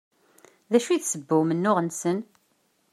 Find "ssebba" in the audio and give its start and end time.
1.05-1.35